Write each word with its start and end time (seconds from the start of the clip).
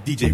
DJ 0.00 0.33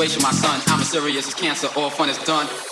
situation, 0.00 0.22
my 0.22 0.30
son. 0.30 0.62
I'm 0.68 0.80
as 0.80 0.88
serious 0.88 1.28
as 1.28 1.34
cancer. 1.34 1.68
All 1.76 1.90
fun 1.90 2.08
is 2.08 2.16
done. 2.18 2.69